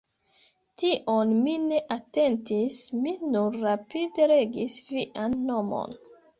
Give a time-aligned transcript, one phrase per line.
[0.83, 5.99] Tion mi ne atentis, mi nur rapide legis vian nomon.